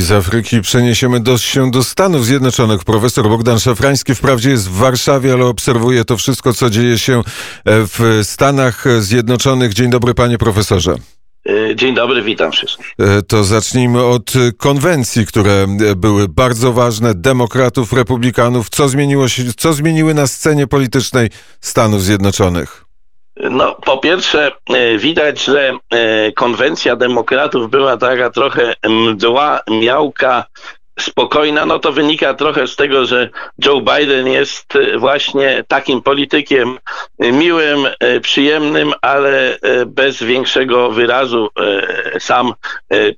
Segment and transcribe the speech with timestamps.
[0.00, 2.84] z Afryki przeniesiemy do, się do Stanów Zjednoczonych.
[2.84, 7.22] Profesor Bogdan Szafrański wprawdzie jest w Warszawie, ale obserwuje to wszystko, co dzieje się e,
[7.64, 9.74] w Stanach Zjednoczonych.
[9.74, 10.94] Dzień dobry, panie profesorze.
[11.48, 12.94] E, dzień dobry, witam wszystkich.
[12.98, 15.66] E, to zacznijmy od konwencji, które
[15.96, 18.70] były bardzo ważne, demokratów, republikanów.
[18.70, 21.30] Co zmieniło się, co zmieniły na scenie politycznej
[21.60, 22.89] Stanów Zjednoczonych?
[23.42, 30.44] No, po pierwsze, e, widać, że e, konwencja demokratów była taka trochę mdła, miałka,
[31.00, 33.28] spokojna, no to wynika trochę z tego, że
[33.64, 36.78] Joe Biden jest e, właśnie takim politykiem
[37.18, 37.86] miłym,
[38.22, 41.48] przyjemnym, ale bez większego wyrazu.
[42.18, 42.52] Sam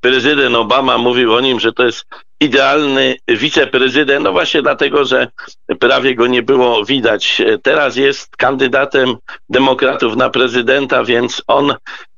[0.00, 2.06] prezydent Obama mówił o nim, że to jest
[2.42, 5.28] idealny wiceprezydent, no właśnie dlatego, że
[5.80, 7.42] prawie go nie było widać.
[7.62, 9.16] Teraz jest kandydatem
[9.48, 11.74] demokratów na prezydenta, więc on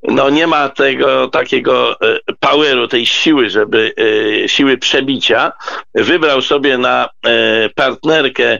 [0.08, 3.92] no, nie ma tego takiego e, poweru, tej siły, żeby
[4.44, 5.52] e, siły przebicia.
[5.94, 8.58] Wybrał sobie na e, partnerkę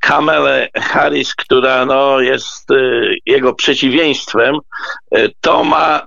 [0.00, 2.68] Kamelę Harris, która no, jest
[3.26, 4.58] jego przeciwieństwem.
[5.40, 6.06] To ma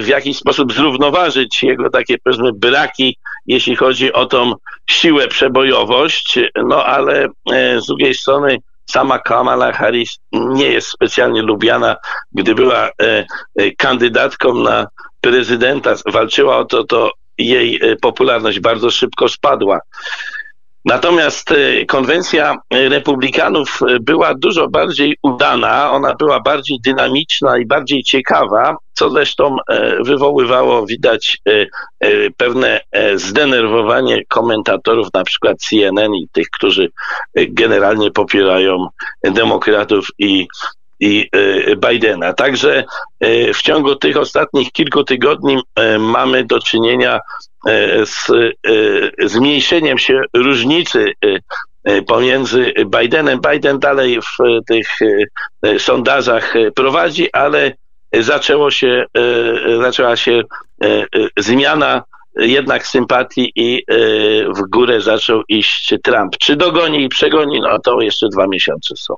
[0.00, 4.52] w jakiś sposób zrównoważyć jego takie powiedzmy braki, jeśli chodzi o tą
[4.90, 7.28] siłę, przebojowość, no ale
[7.78, 11.96] z drugiej strony sama Kamala Harris nie jest specjalnie lubiana.
[12.32, 14.86] Gdy była e, e, kandydatką na
[15.20, 19.80] prezydenta, walczyła o to, to jej e, popularność bardzo szybko spadła.
[20.84, 28.02] Natomiast e, konwencja republikanów e, była dużo bardziej udana, ona była bardziej dynamiczna i bardziej
[28.02, 31.38] ciekawa, co zresztą e, wywoływało, widać,
[32.36, 32.80] pewne
[33.14, 36.90] zdenerwowanie komentatorów, na przykład CNN i tych, którzy
[37.34, 38.88] generalnie popierają
[39.24, 40.46] demokratów i
[41.00, 41.30] i
[41.76, 42.32] Bidena.
[42.32, 42.84] Także
[43.54, 45.58] w ciągu tych ostatnich kilku tygodni
[45.98, 47.20] mamy do czynienia
[47.66, 51.12] E, z e, zmniejszeniem się różnicy
[51.84, 53.40] e, pomiędzy Bidenem.
[53.50, 54.88] Biden dalej w tych
[55.78, 57.72] sondażach prowadzi, ale
[58.20, 59.04] zaczęło się,
[59.80, 60.42] zaczęła się
[61.38, 62.02] zmiana
[62.36, 63.82] jednak sympatii i
[64.56, 66.36] w górę zaczął iść Trump.
[66.38, 69.14] Czy dogoni i przegoni, no to jeszcze dwa miesiące są.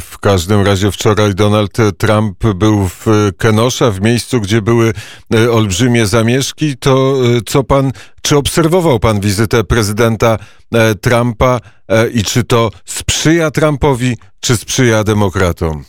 [0.00, 3.06] W każdym razie wczoraj Donald Trump był w
[3.38, 4.92] Kenosha, w miejscu, gdzie były
[5.34, 6.76] e, olbrzymie zamieszki.
[6.76, 10.38] To e, co pan, czy obserwował pan wizytę prezydenta
[10.74, 11.60] e, Trumpa
[12.14, 15.84] i czy to sprzyja Trumpowi, czy sprzyja demokratom?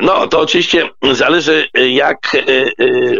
[0.00, 2.18] No, to oczywiście zależy, jak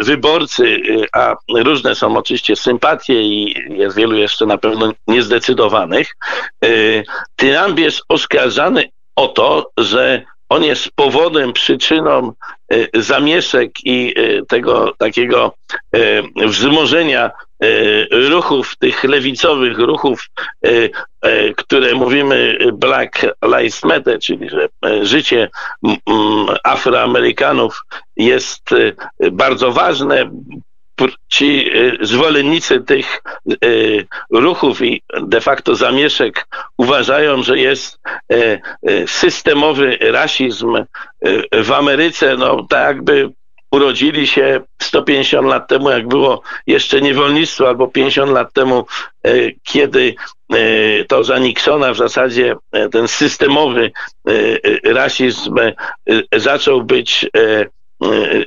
[0.00, 0.80] wyborcy,
[1.12, 6.16] a różne są oczywiście sympatie i jest wielu jeszcze na pewno niezdecydowanych.
[7.36, 12.32] Trump jest oskarżany o to, że on jest powodem, przyczyną
[12.72, 15.54] e, zamieszek i e, tego takiego
[15.92, 17.30] e, wzmożenia
[18.10, 20.28] ruchów, tych lewicowych ruchów,
[21.56, 24.68] które mówimy Black Lives Matter, czyli że
[25.02, 25.50] życie
[26.64, 27.82] Afroamerykanów
[28.16, 28.70] jest
[29.32, 30.30] bardzo ważne,
[31.28, 33.56] ci e, zwolennicy tych e,
[34.30, 36.46] ruchów i de facto zamieszek
[36.78, 37.98] uważają, że jest
[38.32, 38.60] e,
[39.06, 40.84] systemowy rasizm
[41.64, 43.30] w Ameryce, no tak jakby
[43.74, 48.86] urodzili się 150 lat temu, jak było jeszcze niewolnictwo, albo 50 lat temu,
[49.62, 50.14] kiedy
[51.08, 52.56] to za Nixona w zasadzie
[52.92, 53.92] ten systemowy
[54.84, 55.54] rasizm
[56.32, 57.26] zaczął być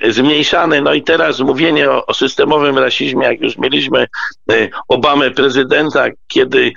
[0.02, 0.82] E, zmniejszany.
[0.82, 4.08] No i teraz mówienie o, o systemowym rasizmie, jak już mieliśmy
[4.52, 6.72] e, Obamę prezydenta, kiedy e,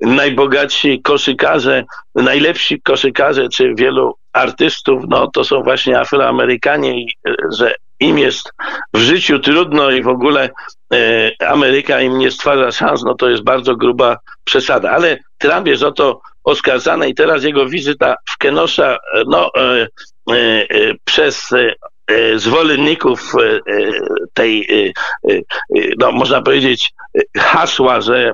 [0.00, 1.84] najbogatsi koszykarze,
[2.14, 7.06] najlepsi koszykarze, czy wielu artystów, no to są właśnie Afroamerykanie i
[7.58, 8.52] że im jest
[8.94, 10.50] w życiu trudno i w ogóle
[11.48, 14.90] Ameryka im nie stwarza szans, no to jest bardzo gruba przesada.
[14.90, 19.50] Ale Trump jest o to oskarżany i teraz jego wizyta w Kenosha, no
[20.30, 21.74] E, e, przez e,
[22.36, 23.32] zwolenników
[24.34, 24.68] tej,
[25.98, 26.90] no można powiedzieć,
[27.38, 28.32] hasła, że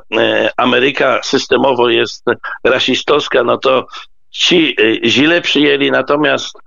[0.57, 2.25] Ameryka systemowo jest
[2.65, 3.87] rasistowska, no to
[4.31, 6.59] ci źle przyjęli, natomiast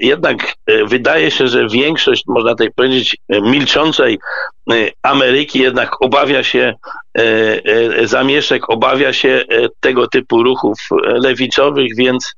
[0.00, 0.54] jednak
[0.86, 4.18] wydaje się, że większość, można tak powiedzieć, milczącej
[5.02, 6.74] Ameryki jednak obawia się
[8.04, 9.44] zamieszek, obawia się
[9.80, 12.34] tego typu ruchów lewicowych, więc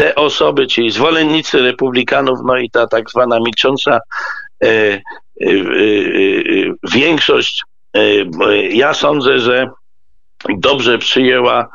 [0.00, 4.00] te osoby, czyli zwolennicy republikanów, no i ta tak zwana milcząca
[4.62, 5.00] e, e,
[5.40, 5.52] e,
[6.92, 7.62] większość,
[8.70, 9.70] ja sądzę, że
[10.48, 11.68] dobrze przyjęła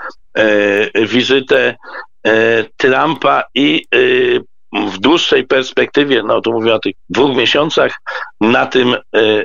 [0.95, 1.75] wizytę
[2.77, 3.86] Trumpa i
[4.74, 7.95] w dłuższej perspektywie, no tu mówię o tych dwóch miesiącach,
[8.42, 8.95] na tym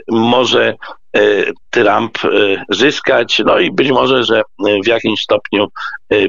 [0.09, 0.75] może
[1.70, 2.18] Trump
[2.68, 3.42] zyskać.
[3.46, 4.42] No i być może, że
[4.84, 5.68] w jakimś stopniu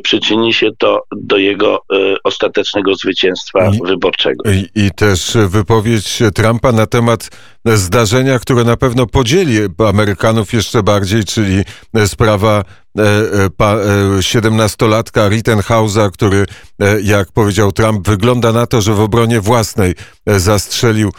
[0.04, 1.80] przyczyni się to do jego
[2.24, 4.52] ostatecznego zwycięstwa I, wyborczego.
[4.52, 7.30] I, I też wypowiedź Trumpa na temat
[7.66, 9.58] zdarzenia, które na pewno podzieli
[9.90, 11.64] Amerykanów jeszcze bardziej, czyli
[12.06, 12.64] sprawa
[12.98, 16.46] 17-latka e, e, Rittenhausa, który,
[16.82, 19.96] e, jak powiedział Trump, wygląda na to, że w obronie własnej
[20.28, 21.12] zastrzelił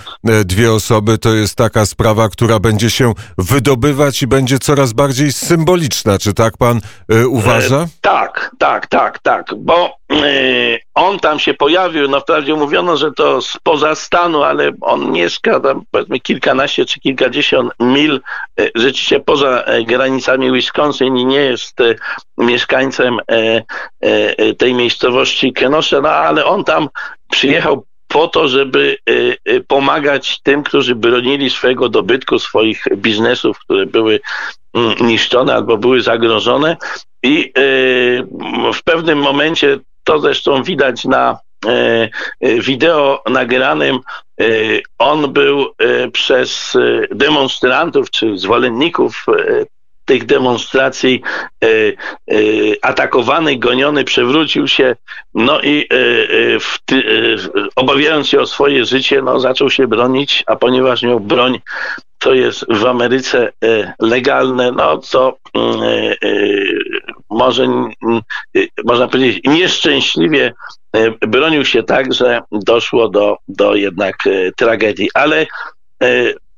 [0.44, 1.19] dwie osoby.
[1.19, 6.19] To jest taka sprawa, która będzie się wydobywać i będzie coraz bardziej symboliczna.
[6.19, 6.80] Czy tak pan
[7.28, 7.76] uważa?
[7.76, 10.16] E, tak, tak, tak, tak, bo e,
[10.94, 15.82] on tam się pojawił, no wprawdzie mówiono, że to spoza stanu, ale on mieszka tam
[15.90, 18.20] powiedzmy kilkanaście czy kilkadziesiąt mil
[18.60, 21.61] e, rzeczywiście poza granicami Wisconsin i nie jest
[22.38, 23.18] mieszkańcem
[24.58, 26.88] tej miejscowości Kenosha, no ale on tam
[27.30, 28.96] przyjechał po to, żeby
[29.68, 34.20] pomagać tym, którzy bronili swojego dobytku, swoich biznesów, które były
[34.74, 36.76] mm, niszczone albo były zagrożone.
[37.22, 37.52] I
[38.74, 41.38] w pewnym momencie, to zresztą widać na
[42.42, 44.00] wideo nagranym,
[44.98, 45.66] on był
[46.12, 46.76] przez
[47.10, 49.26] demonstrantów czy zwolenników
[50.12, 51.22] tych demonstracji
[51.64, 51.94] e, e,
[52.82, 54.96] atakowany, goniony, przewrócił się,
[55.34, 56.78] no i e, w,
[57.76, 61.60] obawiając się o swoje życie, no, zaczął się bronić, a ponieważ miał broń,
[62.18, 63.52] to jest w Ameryce
[64.00, 65.36] legalne, no to
[67.30, 67.66] może,
[68.84, 70.52] można powiedzieć, nieszczęśliwie
[71.20, 74.16] bronił się tak, że doszło do, do jednak
[74.56, 75.08] tragedii.
[75.14, 75.46] Ale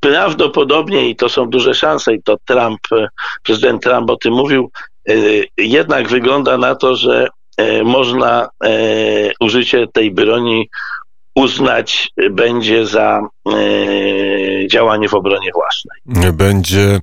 [0.05, 3.09] prawdopodobnie, i to są duże szanse, i to Trump, e,
[3.43, 4.71] prezydent Trump o tym mówił,
[5.09, 5.15] e,
[5.59, 8.49] jednak wygląda na to, że e, można
[9.41, 10.69] użycie tej broni
[11.37, 13.21] uznać będzie za
[14.71, 16.33] działanie w obronie własnej.
[16.33, 17.01] Będzie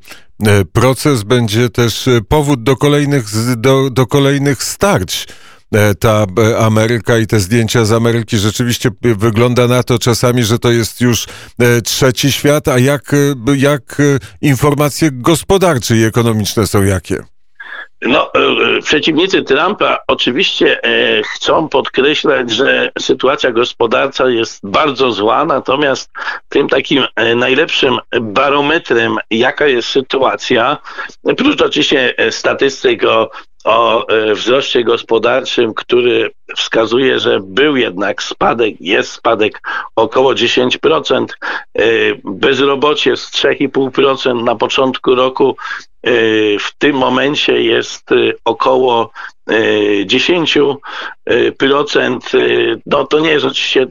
[0.73, 3.23] proces, będzie też powód do kolejnych,
[3.57, 5.27] do, do kolejnych starć
[5.99, 10.71] ta e, Ameryka i te zdjęcia z Ameryki rzeczywiście wygląda na to czasami, że to
[10.71, 11.25] jest już
[11.59, 13.11] e, trzeci świat, a jak,
[13.55, 14.01] jak
[14.41, 17.23] informacje gospodarcze i ekonomiczne są jakie?
[18.01, 18.31] No,
[18.83, 20.81] przeciwnicy Trumpa oczywiście
[21.33, 26.11] chcą podkreślać, że sytuacja gospodarcza jest bardzo zła, natomiast
[26.49, 30.77] tym takim najlepszym barometrem, jaka jest sytuacja,
[31.37, 33.29] prócz oczywiście statystyk o
[33.63, 39.61] o e, wzroście gospodarczym, który wskazuje, że był jednak spadek, jest spadek
[39.95, 41.25] około 10%,
[41.73, 41.83] e,
[42.23, 45.55] bezrobocie z 3,5% na początku roku
[46.03, 46.11] e,
[46.59, 48.09] w tym momencie jest
[48.45, 49.11] około
[50.05, 50.77] 10%.
[52.85, 53.87] No to nie jest oczywiście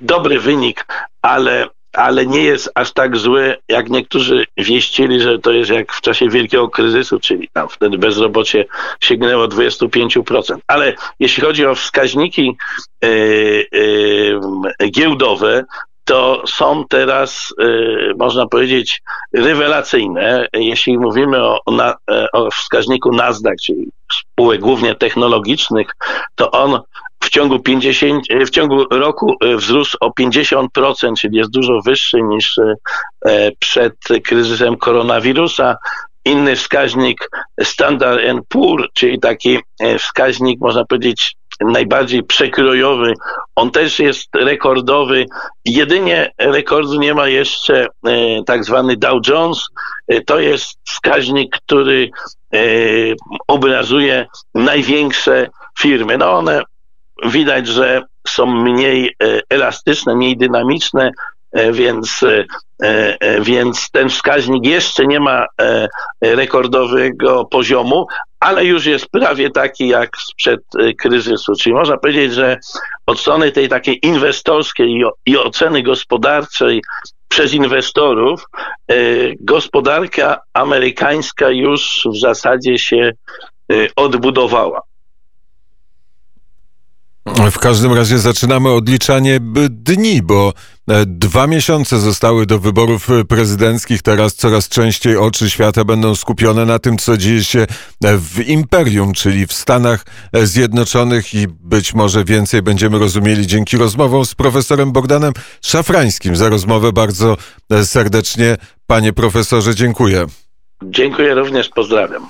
[0.00, 0.86] dobry wynik,
[1.22, 6.00] ale ale nie jest aż tak zły, jak niektórzy wieścili, że to jest jak w
[6.00, 8.64] czasie wielkiego kryzysu, czyli tam wtedy bezrobocie
[9.00, 10.58] sięgnęło 25%.
[10.66, 12.56] Ale jeśli chodzi o wskaźniki
[13.02, 15.64] yy, yy, giełdowe,
[16.04, 19.02] to są teraz, y, można powiedzieć,
[19.34, 20.46] rewelacyjne.
[20.52, 21.94] Jeśli mówimy o, na,
[22.32, 25.86] o wskaźniku Nasdaq, czyli spółek głównie technologicznych,
[26.34, 26.80] to on
[27.24, 32.58] w ciągu 50, w ciągu roku e, wzrósł o 50%, czyli jest dużo wyższy niż
[32.58, 33.94] e, przed
[34.24, 35.76] kryzysem koronawirusa.
[36.24, 37.30] Inny wskaźnik
[37.62, 43.14] Standard Poor, czyli taki e, wskaźnik, można powiedzieć, najbardziej przekrojowy,
[43.56, 45.26] on też jest rekordowy.
[45.64, 47.86] Jedynie rekordu nie ma jeszcze
[48.46, 49.66] tak zwany Dow Jones.
[50.26, 52.10] To jest wskaźnik, który
[53.48, 56.18] obrazuje największe firmy.
[56.18, 56.62] No one
[57.24, 61.10] widać, że są mniej e, elastyczne, mniej dynamiczne,
[61.52, 62.44] e, więc, e,
[63.40, 65.46] więc ten wskaźnik jeszcze nie ma
[66.20, 68.06] rekordowego poziomu,
[68.40, 70.60] ale już jest prawie taki jak sprzed
[70.98, 71.52] kryzysu.
[71.60, 72.58] Czyli można powiedzieć, że
[73.06, 76.82] od strony tej takiej inwestorskiej i oceny gospodarczej
[77.28, 78.44] przez inwestorów
[79.40, 83.12] gospodarka amerykańska już w zasadzie się
[83.96, 84.80] odbudowała.
[87.26, 89.38] W każdym razie zaczynamy odliczanie
[89.70, 90.52] dni, bo
[90.88, 94.02] e, dwa miesiące zostały do wyborów prezydenckich.
[94.02, 97.66] Teraz coraz częściej oczy świata będą skupione na tym, co dzieje się
[98.02, 100.04] w imperium, czyli w Stanach
[100.42, 106.36] Zjednoczonych i być może więcej będziemy rozumieli dzięki rozmowom z profesorem Bogdanem Szafrańskim.
[106.36, 107.36] Za rozmowę bardzo
[107.84, 110.26] serdecznie, panie profesorze, dziękuję.
[110.82, 112.28] Dziękuję również, pozdrawiam.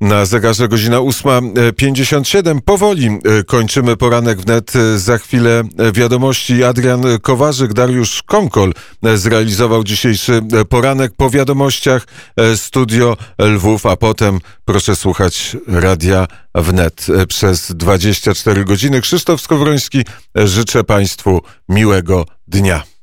[0.00, 2.60] Na zegarze godzina 8.57.
[2.60, 4.76] Powoli e, kończymy poranek wnet.
[4.76, 6.64] E, za chwilę e, wiadomości.
[6.64, 8.72] Adrian Kowarzyk, Dariusz Konkol
[9.14, 12.06] zrealizował dzisiejszy poranek po wiadomościach
[12.56, 19.00] Studio Lwów, a potem proszę słuchać radia wnet przez 24 godziny.
[19.00, 22.93] Krzysztof Skowroński, życzę Państwu miłego dnia.